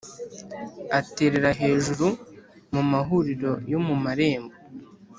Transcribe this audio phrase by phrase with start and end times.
[0.99, 2.07] Aterera hejuru
[2.73, 4.55] mu mahuriro yo mu marembo,